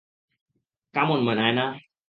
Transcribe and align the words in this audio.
Come 0.93 1.07
on, 1.11 1.19
Naina. 1.29 1.65